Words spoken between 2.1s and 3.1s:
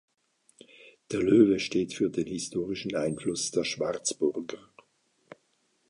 historischen